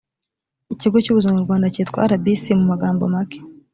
[0.73, 3.39] ikigo cy ubuzima mu rwanda cyitwa rbc mu magambo make